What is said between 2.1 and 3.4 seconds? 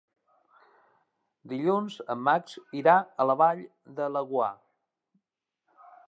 en Max irà a la